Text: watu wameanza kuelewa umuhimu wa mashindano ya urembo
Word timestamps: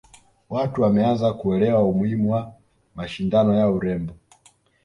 watu 0.49 0.81
wameanza 0.81 1.33
kuelewa 1.33 1.83
umuhimu 1.83 2.31
wa 2.31 2.53
mashindano 2.95 3.53
ya 3.55 3.69
urembo 3.69 4.13